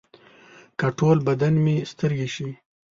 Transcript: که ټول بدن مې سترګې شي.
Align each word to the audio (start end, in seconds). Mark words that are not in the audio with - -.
که 0.79 0.87
ټول 0.97 1.17
بدن 1.27 1.53
مې 1.63 1.75
سترګې 1.91 2.27
شي. 2.35 2.49